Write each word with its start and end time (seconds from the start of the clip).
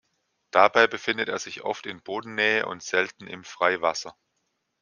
Dabei 0.49 0.87
befindet 0.87 1.29
er 1.29 1.37
sich 1.37 1.61
oft 1.61 1.85
in 1.85 2.01
Bodennähe 2.01 2.65
und 2.65 2.81
selten 2.81 3.27
im 3.27 3.43
Freiwasser. 3.43 4.17